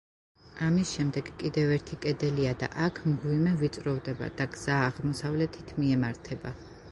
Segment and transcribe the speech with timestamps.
[0.67, 6.57] ამის შემდეგ კიდევ ერთი კედელია და აქ მღვიმე ვიწროვდება და გზა აღმოსავლეთით მიემართება.